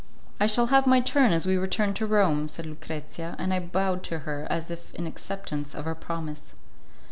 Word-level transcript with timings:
"I 0.39 0.47
shall 0.47 0.65
have 0.73 0.87
my 0.87 0.99
turn 0.99 1.31
as 1.31 1.45
we 1.45 1.57
return 1.57 1.93
to 1.93 2.07
Rome," 2.07 2.47
said 2.47 2.65
Lucrezia; 2.65 3.35
and 3.37 3.53
I 3.53 3.59
bowed 3.59 4.01
to 4.05 4.19
her 4.25 4.47
as 4.49 4.71
if 4.71 4.91
in 4.95 5.05
acceptance 5.05 5.75
of 5.75 5.85
her 5.85 5.93
promise. 5.93 6.55